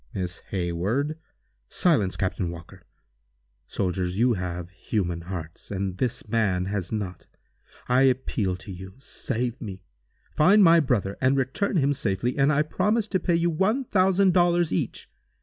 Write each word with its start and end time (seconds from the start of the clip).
"Miss 0.15 0.37
Hayward!" 0.49 1.19
"Silence, 1.69 2.17
Captain 2.17 2.49
Walker. 2.49 2.81
Soldiers, 3.67 4.17
you 4.17 4.33
have 4.33 4.71
human 4.71 5.21
hearts, 5.21 5.69
and 5.69 5.99
this 5.99 6.27
man 6.27 6.65
has 6.65 6.91
not. 6.91 7.27
I 7.87 8.01
appeal 8.01 8.55
to 8.55 8.71
you. 8.71 8.95
Save 8.97 9.61
me! 9.61 9.83
Find 10.35 10.63
my 10.63 10.79
brother 10.79 11.19
and 11.21 11.37
return 11.37 11.77
him 11.77 11.93
safely, 11.93 12.35
and 12.35 12.51
I 12.51 12.63
promise 12.63 13.05
to 13.09 13.19
pay 13.19 13.35
you 13.35 13.51
one 13.51 13.83
thousand 13.83 14.33
dollars 14.33 14.71
each. 14.71 15.07